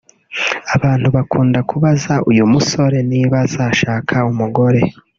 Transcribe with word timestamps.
Abantu 0.75 1.07
bakunda 1.15 1.59
kubaza 1.69 2.13
uyu 2.29 2.43
musore 2.53 2.97
niba 3.11 3.37
azashaka 3.45 4.15
umugore 4.31 4.81